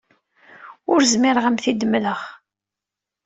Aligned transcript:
Ur 0.91 0.99
zmireɣ 1.11 1.43
ad 1.45 1.49
am-t-id-mleɣ. 1.51 2.19